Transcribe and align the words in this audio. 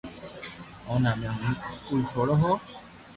اوني 0.87 1.11
ھمي 1.15 1.29
ھون 1.35 1.53
اسڪول 1.69 2.01
سوڙو 2.11 2.35
ھون 2.41 2.55